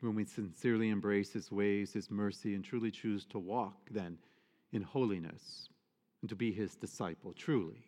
When 0.00 0.14
we 0.14 0.24
sincerely 0.24 0.90
embrace 0.90 1.32
His 1.32 1.50
ways, 1.50 1.92
His 1.92 2.10
mercy, 2.10 2.54
and 2.54 2.64
truly 2.64 2.90
choose 2.90 3.24
to 3.26 3.38
walk 3.38 3.88
then 3.90 4.18
in 4.72 4.82
holiness 4.82 5.68
and 6.20 6.28
to 6.28 6.36
be 6.36 6.52
His 6.52 6.76
disciple, 6.76 7.32
truly. 7.32 7.86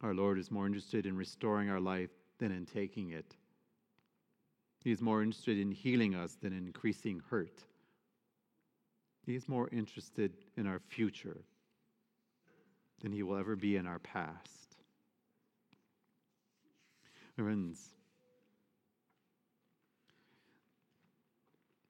Our 0.00 0.14
Lord 0.14 0.38
is 0.38 0.50
more 0.50 0.66
interested 0.66 1.06
in 1.06 1.16
restoring 1.16 1.70
our 1.70 1.80
life 1.80 2.10
than 2.38 2.52
in 2.52 2.66
taking 2.66 3.10
it. 3.10 3.36
He 4.84 4.92
is 4.92 5.00
more 5.00 5.22
interested 5.22 5.58
in 5.58 5.72
healing 5.72 6.14
us 6.14 6.36
than 6.42 6.52
increasing 6.52 7.22
hurt. 7.30 7.64
He 9.24 9.34
is 9.34 9.48
more 9.48 9.66
interested 9.72 10.34
in 10.58 10.66
our 10.66 10.78
future 10.78 11.40
than 13.00 13.10
he 13.10 13.22
will 13.22 13.38
ever 13.38 13.56
be 13.56 13.76
in 13.76 13.86
our 13.86 13.98
past. 13.98 14.76
Friends, 17.36 17.94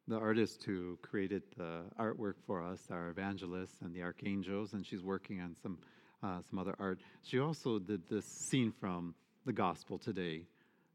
the 0.06 0.16
artist 0.16 0.62
who 0.62 0.96
created 1.02 1.42
the 1.56 1.82
artwork 1.98 2.34
for 2.46 2.62
us, 2.62 2.80
our 2.90 3.08
evangelists 3.08 3.82
and 3.82 3.92
the 3.92 4.02
archangels, 4.02 4.72
and 4.72 4.86
she's 4.86 5.02
working 5.02 5.40
on 5.40 5.56
some 5.60 5.78
uh, 6.22 6.40
some 6.48 6.58
other 6.58 6.74
art. 6.78 7.00
She 7.22 7.38
also 7.38 7.78
did 7.78 8.08
this 8.08 8.24
scene 8.24 8.72
from 8.72 9.14
the 9.44 9.52
gospel 9.52 9.98
today, 9.98 10.46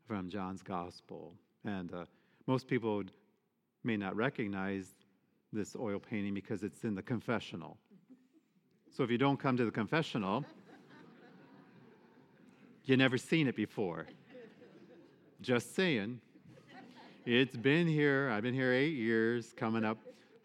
from 0.07 0.29
John's 0.29 0.63
gospel. 0.63 1.35
And 1.65 1.93
uh, 1.93 2.05
most 2.47 2.67
people 2.67 3.03
may 3.83 3.97
not 3.97 4.15
recognize 4.15 4.87
this 5.51 5.75
oil 5.75 5.99
painting 5.99 6.33
because 6.33 6.63
it's 6.63 6.83
in 6.83 6.95
the 6.95 7.01
confessional. 7.01 7.77
So 8.95 9.03
if 9.03 9.11
you 9.11 9.17
don't 9.17 9.39
come 9.39 9.57
to 9.57 9.65
the 9.65 9.71
confessional, 9.71 10.45
you 12.85 12.97
never 12.97 13.17
seen 13.17 13.47
it 13.47 13.55
before. 13.55 14.07
Just 15.41 15.75
saying. 15.75 16.19
It's 17.25 17.55
been 17.55 17.87
here. 17.87 18.31
I've 18.33 18.43
been 18.43 18.53
here 18.53 18.73
eight 18.73 18.95
years 18.95 19.53
coming 19.55 19.85
up. 19.85 19.97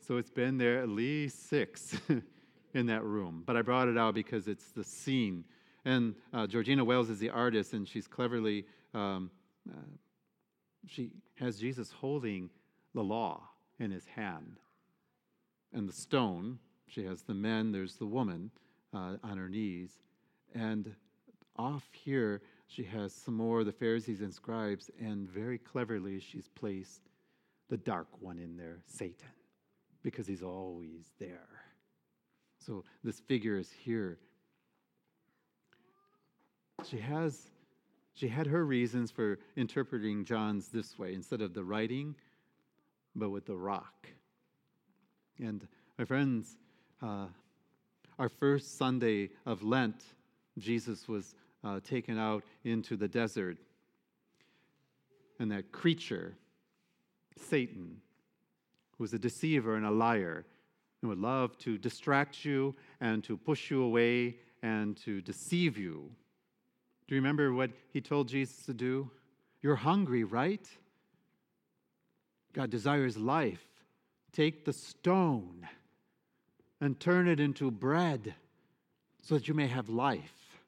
So 0.06 0.18
it's 0.18 0.30
been 0.30 0.58
there 0.58 0.82
at 0.82 0.88
least 0.88 1.48
six 1.48 1.96
in 2.74 2.86
that 2.86 3.02
room. 3.04 3.42
But 3.46 3.56
I 3.56 3.62
brought 3.62 3.88
it 3.88 3.96
out 3.96 4.14
because 4.14 4.48
it's 4.48 4.66
the 4.72 4.84
scene. 4.84 5.44
And 5.86 6.14
uh, 6.32 6.46
Georgina 6.46 6.84
Wells 6.84 7.08
is 7.08 7.18
the 7.18 7.30
artist, 7.30 7.72
and 7.72 7.88
she's 7.88 8.06
cleverly, 8.06 8.66
um, 8.92 9.30
uh, 9.68 9.80
she 10.86 11.10
has 11.36 11.58
Jesus 11.58 11.90
holding 11.90 12.50
the 12.94 13.02
law 13.02 13.48
in 13.78 13.90
his 13.90 14.06
hand. 14.06 14.58
And 15.72 15.88
the 15.88 15.92
stone, 15.92 16.58
she 16.86 17.04
has 17.04 17.22
the 17.22 17.34
men, 17.34 17.72
there's 17.72 17.96
the 17.96 18.06
woman 18.06 18.50
uh, 18.92 19.16
on 19.22 19.36
her 19.36 19.48
knees. 19.48 19.98
And 20.54 20.94
off 21.56 21.88
here, 21.92 22.42
she 22.68 22.84
has 22.84 23.12
some 23.12 23.36
more 23.36 23.60
of 23.60 23.66
the 23.66 23.72
Pharisees 23.72 24.20
and 24.20 24.32
scribes, 24.32 24.90
and 25.00 25.28
very 25.28 25.58
cleverly, 25.58 26.20
she's 26.20 26.48
placed 26.48 27.02
the 27.68 27.76
dark 27.76 28.08
one 28.20 28.38
in 28.38 28.56
there, 28.56 28.80
Satan, 28.86 29.28
because 30.02 30.26
he's 30.26 30.42
always 30.42 31.12
there. 31.18 31.48
So 32.58 32.84
this 33.02 33.20
figure 33.20 33.56
is 33.56 33.70
here. 33.70 34.18
She 36.84 36.98
has 36.98 37.50
she 38.14 38.28
had 38.28 38.46
her 38.46 38.64
reasons 38.64 39.10
for 39.10 39.38
interpreting 39.56 40.24
John's 40.24 40.68
this 40.68 40.98
way 40.98 41.14
instead 41.14 41.40
of 41.40 41.52
the 41.52 41.64
writing, 41.64 42.14
but 43.14 43.30
with 43.30 43.46
the 43.46 43.56
rock. 43.56 44.08
And 45.38 45.66
my 45.98 46.04
friends, 46.04 46.56
uh, 47.02 47.26
our 48.18 48.28
first 48.28 48.78
Sunday 48.78 49.30
of 49.46 49.62
Lent, 49.64 50.02
Jesus 50.58 51.08
was 51.08 51.34
uh, 51.64 51.80
taken 51.80 52.18
out 52.18 52.44
into 52.64 52.96
the 52.96 53.08
desert. 53.08 53.58
And 55.40 55.50
that 55.50 55.72
creature, 55.72 56.36
Satan, 57.36 58.00
was 58.98 59.12
a 59.12 59.18
deceiver 59.18 59.74
and 59.74 59.84
a 59.84 59.90
liar 59.90 60.46
and 61.02 61.08
would 61.08 61.18
love 61.18 61.58
to 61.58 61.76
distract 61.76 62.44
you 62.44 62.76
and 63.00 63.24
to 63.24 63.36
push 63.36 63.70
you 63.70 63.82
away 63.82 64.36
and 64.62 64.96
to 64.98 65.20
deceive 65.20 65.76
you. 65.76 66.10
Do 67.06 67.14
you 67.14 67.20
remember 67.20 67.52
what 67.52 67.70
he 67.92 68.00
told 68.00 68.28
Jesus 68.28 68.64
to 68.66 68.74
do? 68.74 69.10
You're 69.62 69.76
hungry, 69.76 70.24
right? 70.24 70.66
God 72.52 72.70
desires 72.70 73.16
life. 73.16 73.64
Take 74.32 74.64
the 74.64 74.72
stone 74.72 75.68
and 76.80 76.98
turn 76.98 77.28
it 77.28 77.40
into 77.40 77.70
bread 77.70 78.34
so 79.22 79.34
that 79.34 79.48
you 79.48 79.54
may 79.54 79.66
have 79.66 79.88
life. 79.88 80.58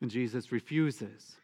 And 0.00 0.10
Jesus 0.10 0.52
refuses. 0.52 1.36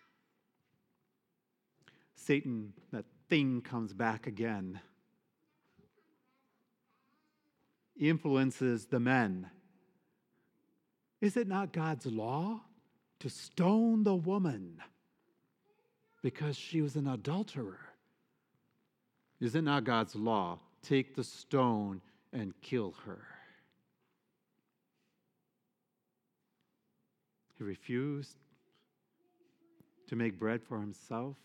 Satan, 2.14 2.72
that 2.92 3.04
thing 3.28 3.60
comes 3.60 3.92
back 3.92 4.26
again, 4.26 4.80
influences 7.98 8.86
the 8.86 9.00
men. 9.00 9.50
Is 11.20 11.36
it 11.36 11.48
not 11.48 11.72
God's 11.72 12.06
law 12.06 12.60
to 13.24 13.30
stone 13.30 14.04
the 14.04 14.14
woman 14.14 14.76
because 16.20 16.58
she 16.58 16.82
was 16.82 16.94
an 16.94 17.06
adulterer? 17.06 17.80
Is 19.40 19.54
it 19.54 19.62
not 19.64 19.84
God's 19.84 20.14
law? 20.14 20.58
Take 20.82 21.16
the 21.16 21.24
stone 21.24 22.02
and 22.34 22.52
kill 22.60 22.94
her. 23.06 23.22
He 27.56 27.64
refused 27.64 28.36
to 30.08 30.16
make 30.16 30.38
bread 30.38 30.62
for 30.62 30.78
himself. 30.78 31.38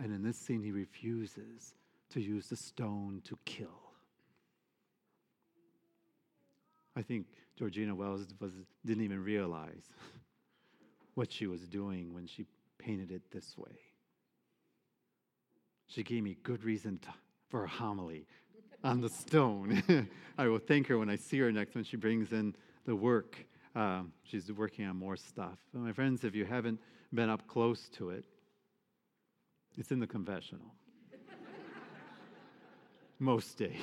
And 0.00 0.12
in 0.12 0.24
this 0.24 0.36
scene, 0.36 0.64
he 0.64 0.72
refuses 0.72 1.76
to 2.10 2.20
use 2.20 2.48
the 2.48 2.56
stone 2.56 3.22
to 3.26 3.38
kill. 3.44 3.92
I 6.96 7.02
think 7.02 7.26
Georgina 7.58 7.94
Wells 7.94 8.26
was, 8.40 8.52
didn't 8.84 9.04
even 9.04 9.22
realize 9.22 9.84
what 11.14 11.32
she 11.32 11.46
was 11.46 11.62
doing 11.62 12.12
when 12.12 12.26
she 12.26 12.46
painted 12.78 13.10
it 13.10 13.22
this 13.30 13.56
way. 13.56 13.78
She 15.86 16.02
gave 16.02 16.22
me 16.22 16.36
good 16.42 16.64
reason 16.64 16.98
to, 16.98 17.08
for 17.48 17.64
a 17.64 17.68
homily 17.68 18.26
on 18.82 19.00
the 19.00 19.08
stone. 19.08 20.08
I 20.38 20.48
will 20.48 20.58
thank 20.58 20.88
her 20.88 20.98
when 20.98 21.08
I 21.08 21.16
see 21.16 21.38
her 21.38 21.52
next 21.52 21.74
when 21.74 21.84
she 21.84 21.96
brings 21.96 22.32
in 22.32 22.56
the 22.84 22.96
work. 22.96 23.36
Um, 23.74 24.12
she's 24.24 24.50
working 24.52 24.86
on 24.86 24.96
more 24.96 25.16
stuff. 25.16 25.58
But 25.72 25.80
my 25.80 25.92
friends, 25.92 26.24
if 26.24 26.34
you 26.34 26.44
haven't 26.44 26.80
been 27.12 27.30
up 27.30 27.46
close 27.46 27.88
to 27.90 28.10
it, 28.10 28.24
it's 29.76 29.90
in 29.90 30.00
the 30.00 30.06
confessional. 30.06 30.74
Most 33.18 33.56
days. 33.56 33.78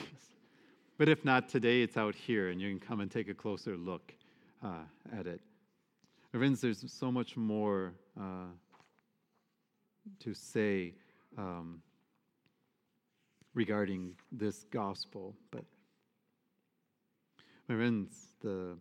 But 1.01 1.09
if 1.09 1.25
not 1.25 1.49
today, 1.49 1.81
it's 1.81 1.97
out 1.97 2.13
here, 2.13 2.49
and 2.49 2.61
you 2.61 2.69
can 2.69 2.79
come 2.79 2.99
and 2.99 3.09
take 3.09 3.27
a 3.27 3.33
closer 3.33 3.75
look 3.75 4.13
uh, 4.63 4.83
at 5.17 5.25
it. 5.25 5.41
Friends, 6.31 6.61
there's 6.61 6.83
so 6.93 7.11
much 7.11 7.35
more 7.35 7.93
uh, 8.15 8.51
to 10.19 10.35
say 10.35 10.93
um, 11.39 11.81
regarding 13.55 14.13
this 14.31 14.63
gospel, 14.69 15.33
but 15.49 15.65
my 17.67 17.73
friends, 17.73 18.27
the, 18.43 18.77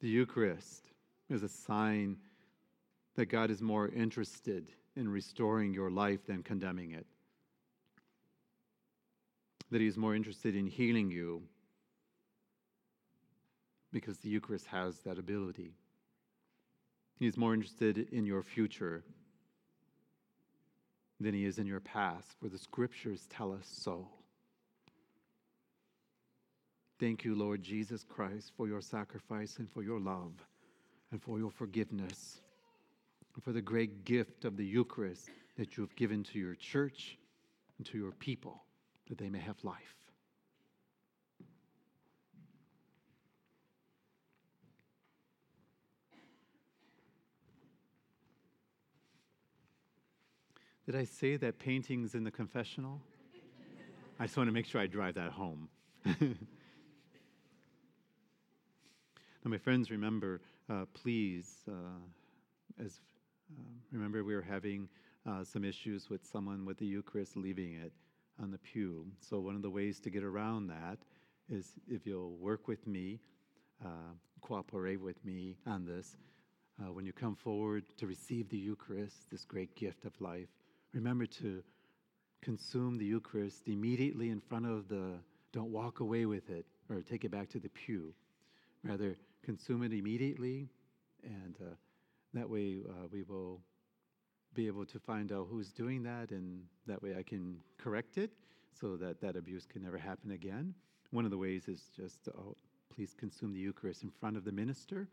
the 0.00 0.08
Eucharist 0.08 0.86
is 1.28 1.42
a 1.42 1.50
sign 1.50 2.16
that 3.16 3.26
God 3.26 3.50
is 3.50 3.60
more 3.60 3.88
interested 3.88 4.70
in 4.96 5.06
restoring 5.06 5.74
your 5.74 5.90
life 5.90 6.24
than 6.24 6.42
condemning 6.42 6.92
it 6.92 7.06
that 9.70 9.80
He's 9.80 9.96
more 9.96 10.14
interested 10.14 10.54
in 10.54 10.66
healing 10.66 11.10
you 11.10 11.42
because 13.92 14.18
the 14.18 14.28
Eucharist 14.28 14.66
has 14.66 14.98
that 15.00 15.18
ability. 15.18 15.72
He's 17.18 17.36
more 17.36 17.54
interested 17.54 18.08
in 18.12 18.26
your 18.26 18.42
future 18.42 19.02
than 21.18 21.34
He 21.34 21.44
is 21.44 21.58
in 21.58 21.66
your 21.66 21.80
past, 21.80 22.36
for 22.40 22.48
the 22.48 22.58
scriptures 22.58 23.26
tell 23.30 23.52
us 23.52 23.66
so. 23.66 24.08
Thank 27.00 27.24
you, 27.24 27.34
Lord 27.34 27.62
Jesus 27.62 28.04
Christ, 28.04 28.52
for 28.56 28.68
your 28.68 28.80
sacrifice 28.80 29.56
and 29.58 29.70
for 29.70 29.82
your 29.82 30.00
love 30.00 30.32
and 31.10 31.22
for 31.22 31.38
your 31.38 31.50
forgiveness 31.50 32.40
and 33.34 33.44
for 33.44 33.52
the 33.52 33.60
great 33.60 34.04
gift 34.04 34.44
of 34.44 34.56
the 34.56 34.64
Eucharist 34.64 35.28
that 35.56 35.76
you 35.76 35.82
have 35.82 35.94
given 35.96 36.22
to 36.24 36.38
your 36.38 36.54
church 36.54 37.18
and 37.78 37.86
to 37.86 37.98
your 37.98 38.12
people 38.12 38.65
that 39.08 39.18
they 39.18 39.28
may 39.28 39.38
have 39.38 39.62
life. 39.62 39.96
Did 50.86 50.94
I 50.94 51.04
say 51.04 51.36
that 51.36 51.58
paintings 51.58 52.14
in 52.14 52.22
the 52.22 52.30
confessional? 52.30 53.00
I 54.20 54.26
just 54.26 54.36
want 54.36 54.48
to 54.48 54.52
make 54.52 54.66
sure 54.66 54.80
I 54.80 54.86
drive 54.86 55.14
that 55.16 55.32
home. 55.32 55.68
now, 56.04 56.14
my 59.44 59.58
friends, 59.58 59.90
remember, 59.90 60.40
uh, 60.70 60.84
please, 60.94 61.64
uh, 61.68 62.82
as 62.82 63.00
uh, 63.52 63.62
remember, 63.90 64.22
we 64.22 64.34
were 64.34 64.42
having 64.42 64.88
uh, 65.26 65.42
some 65.42 65.64
issues 65.64 66.08
with 66.08 66.24
someone 66.24 66.64
with 66.64 66.78
the 66.78 66.86
Eucharist 66.86 67.36
leaving 67.36 67.74
it 67.74 67.92
on 68.42 68.50
the 68.50 68.58
pew. 68.58 69.06
So, 69.20 69.40
one 69.40 69.56
of 69.56 69.62
the 69.62 69.70
ways 69.70 70.00
to 70.00 70.10
get 70.10 70.22
around 70.22 70.68
that 70.68 70.98
is 71.48 71.72
if 71.88 72.06
you'll 72.06 72.36
work 72.36 72.68
with 72.68 72.86
me, 72.86 73.20
uh, 73.84 74.14
cooperate 74.40 75.00
with 75.00 75.22
me 75.24 75.56
on 75.66 75.84
this. 75.84 76.16
Uh, 76.80 76.92
when 76.92 77.06
you 77.06 77.12
come 77.12 77.34
forward 77.34 77.84
to 77.96 78.06
receive 78.06 78.48
the 78.50 78.58
Eucharist, 78.58 79.30
this 79.30 79.44
great 79.44 79.74
gift 79.76 80.04
of 80.04 80.12
life, 80.20 80.48
remember 80.92 81.24
to 81.26 81.62
consume 82.42 82.98
the 82.98 83.04
Eucharist 83.04 83.62
immediately 83.66 84.30
in 84.30 84.40
front 84.40 84.66
of 84.66 84.88
the, 84.88 85.14
don't 85.52 85.72
walk 85.72 86.00
away 86.00 86.26
with 86.26 86.50
it 86.50 86.66
or 86.90 87.00
take 87.00 87.24
it 87.24 87.30
back 87.30 87.48
to 87.48 87.58
the 87.58 87.68
pew. 87.70 88.14
Rather, 88.84 89.16
consume 89.42 89.82
it 89.82 89.92
immediately, 89.92 90.68
and 91.24 91.56
uh, 91.60 91.74
that 92.34 92.48
way 92.48 92.78
uh, 92.88 93.06
we 93.10 93.22
will 93.22 93.60
be 94.56 94.66
able 94.66 94.86
to 94.86 94.98
find 94.98 95.30
out 95.32 95.46
who's 95.50 95.70
doing 95.70 96.02
that, 96.04 96.30
and 96.30 96.62
that 96.86 97.02
way 97.02 97.14
I 97.16 97.22
can 97.22 97.58
correct 97.78 98.16
it 98.16 98.30
so 98.72 98.96
that 98.96 99.20
that 99.20 99.36
abuse 99.36 99.66
can 99.66 99.82
never 99.82 99.98
happen 99.98 100.30
again. 100.32 100.74
One 101.10 101.24
of 101.24 101.30
the 101.30 101.38
ways 101.38 101.68
is 101.68 101.90
just, 101.94 102.28
oh, 102.36 102.56
please 102.94 103.14
consume 103.16 103.52
the 103.52 103.60
Eucharist 103.60 104.02
in 104.02 104.10
front 104.10 104.36
of 104.36 104.44
the 104.44 104.52
minister, 104.52 105.08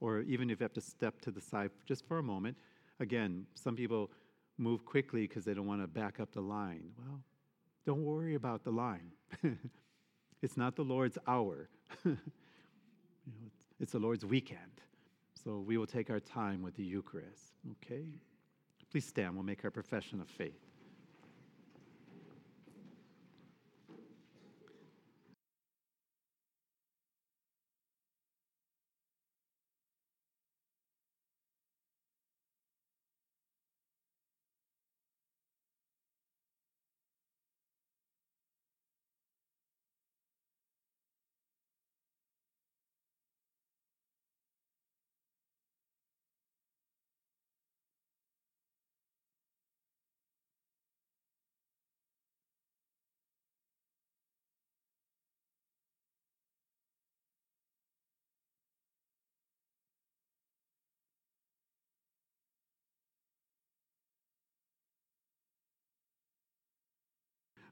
or 0.00 0.20
even 0.20 0.50
if 0.50 0.60
you 0.60 0.64
have 0.64 0.74
to 0.74 0.80
step 0.80 1.20
to 1.22 1.30
the 1.30 1.40
side 1.40 1.70
just 1.86 2.06
for 2.06 2.18
a 2.18 2.22
moment. 2.22 2.56
Again, 3.00 3.46
some 3.54 3.74
people 3.74 4.10
move 4.58 4.84
quickly 4.84 5.22
because 5.22 5.44
they 5.44 5.54
don't 5.54 5.66
want 5.66 5.80
to 5.80 5.88
back 5.88 6.20
up 6.20 6.32
the 6.32 6.42
line. 6.42 6.90
Well, 6.98 7.20
Don't 7.86 8.04
worry 8.04 8.34
about 8.34 8.62
the 8.62 8.70
line. 8.70 9.10
it's 10.42 10.56
not 10.56 10.76
the 10.76 10.84
Lord's 10.84 11.18
hour, 11.26 11.68
you 12.04 12.10
know, 13.26 13.50
it's 13.80 13.92
the 13.92 13.98
Lord's 13.98 14.24
weekend. 14.24 14.82
So 15.42 15.58
we 15.58 15.76
will 15.78 15.86
take 15.86 16.10
our 16.10 16.20
time 16.20 16.62
with 16.62 16.76
the 16.76 16.84
Eucharist, 16.84 17.54
okay? 17.72 18.04
Please 18.92 19.06
stand. 19.06 19.34
We'll 19.34 19.42
make 19.42 19.64
our 19.64 19.70
profession 19.70 20.20
of 20.20 20.28
faith. 20.28 20.71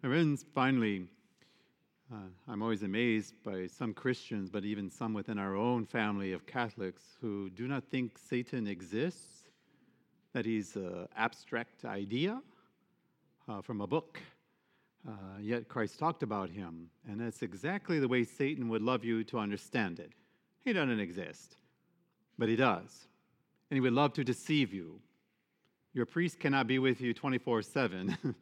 And 0.03 0.41
finally, 0.55 1.07
uh, 2.11 2.17
I'm 2.49 2.63
always 2.63 2.83
amazed 2.83 3.35
by 3.45 3.67
some 3.67 3.93
Christians, 3.93 4.49
but 4.49 4.65
even 4.65 4.89
some 4.89 5.13
within 5.13 5.39
our 5.39 5.55
own 5.55 5.85
family 5.85 6.33
of 6.33 6.47
Catholics 6.47 7.03
who 7.21 7.51
do 7.51 7.69
not 7.69 7.85
think 7.85 8.17
Satan 8.17 8.67
exists, 8.67 9.45
that 10.33 10.47
he's 10.47 10.75
an 10.77 11.07
abstract 11.17 11.85
idea 11.85 12.41
uh, 13.47 13.61
from 13.61 13.83
a 13.83 13.87
book. 13.87 14.19
Uh, 15.07 15.13
yet 15.39 15.69
Christ 15.69 15.99
talked 15.99 16.23
about 16.23 16.49
him, 16.49 16.89
and 17.07 17.21
that's 17.21 17.43
exactly 17.43 17.99
the 17.99 18.09
way 18.09 18.25
Satan 18.25 18.71
would 18.71 18.83
love 18.83 19.05
you 19.05 19.23
to 19.25 19.39
understand 19.39 20.01
it. 20.01 20.13
He 20.65 20.73
doesn't 20.73 21.01
exist, 21.01 21.57
but 22.39 22.49
he 22.49 22.57
does. 22.57 23.07
And 23.71 23.77
he 23.77 23.81
would 23.81 23.93
love 23.93 24.15
to 24.15 24.25
deceive 24.25 24.73
you. 24.73 24.99
Your 25.93 26.07
priest 26.07 26.41
cannot 26.41 26.67
be 26.67 26.79
with 26.79 27.03
you 27.03 27.13
24 27.13 27.63
7. 27.63 28.17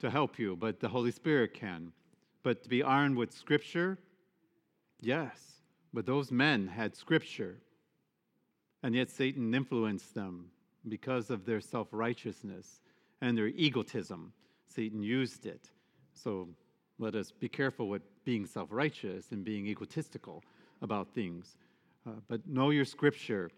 to 0.00 0.10
help 0.10 0.38
you, 0.38 0.56
but 0.56 0.80
the 0.80 0.88
Holy 0.88 1.10
Spirit 1.10 1.54
can. 1.54 1.92
But 2.42 2.62
to 2.62 2.68
be 2.68 2.82
armed 2.82 3.16
with 3.16 3.32
Scripture, 3.32 3.98
yes, 5.00 5.62
but 5.92 6.06
those 6.06 6.30
men 6.30 6.66
had 6.66 6.96
Scripture. 6.96 7.58
And 8.82 8.94
yet 8.94 9.10
Satan 9.10 9.54
influenced 9.54 10.14
them 10.14 10.50
because 10.88 11.30
of 11.30 11.44
their 11.44 11.60
self 11.60 11.88
righteousness 11.92 12.80
and 13.20 13.36
their 13.36 13.48
egotism. 13.48 14.32
Satan 14.66 15.02
used 15.02 15.44
it. 15.46 15.70
So 16.14 16.48
let 16.98 17.14
us 17.14 17.30
be 17.30 17.48
careful 17.48 17.88
with 17.88 18.02
being 18.24 18.46
self 18.46 18.68
righteous 18.70 19.32
and 19.32 19.44
being 19.44 19.66
egotistical 19.66 20.42
about 20.80 21.08
things. 21.14 21.56
Uh, 22.06 22.12
but 22.28 22.46
know 22.46 22.70
your 22.70 22.86
Scripture, 22.86 23.50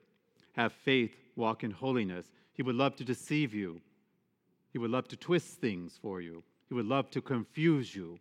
have 0.53 0.73
faith, 0.73 1.15
walk 1.37 1.63
in 1.63 1.71
holiness. 1.71 2.27
He 2.55 2.63
would 2.63 2.75
love 2.75 2.97
to 2.97 3.05
deceive 3.05 3.55
you 3.55 3.81
he 4.73 4.79
would 4.79 4.91
love 4.91 5.07
to 5.09 5.17
twist 5.17 5.61
things 5.61 5.99
for 6.01 6.21
you. 6.21 6.43
He 6.69 6.75
would 6.75 6.87
love 6.87 7.11
to 7.11 7.21
confuse 7.21 7.95
you. 7.95 8.19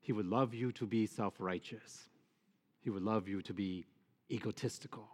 He 0.00 0.12
would 0.12 0.26
love 0.26 0.52
you 0.52 0.72
to 0.72 0.86
be 0.86 1.06
self 1.06 1.34
righteous. 1.38 2.08
He 2.80 2.90
would 2.90 3.02
love 3.02 3.28
you 3.28 3.40
to 3.42 3.54
be 3.54 3.86
egotistical. 4.30 5.08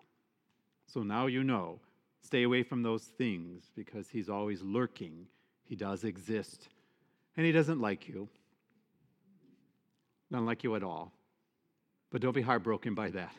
So 0.86 1.02
now 1.02 1.26
you 1.26 1.44
know. 1.44 1.80
Stay 2.24 2.44
away 2.44 2.62
from 2.62 2.82
those 2.82 3.02
things 3.02 3.64
because 3.74 4.08
he's 4.08 4.28
always 4.28 4.62
lurking. 4.62 5.26
He 5.64 5.74
does 5.74 6.04
exist. 6.04 6.68
And 7.36 7.44
he 7.44 7.52
doesn't 7.52 7.80
like 7.80 8.08
you. 8.08 8.28
Doesn't 10.30 10.46
like 10.46 10.62
you 10.62 10.76
at 10.76 10.84
all. 10.84 11.12
But 12.10 12.22
don't 12.22 12.34
be 12.34 12.42
heartbroken 12.42 12.94
by 12.94 13.10
that. 13.10 13.34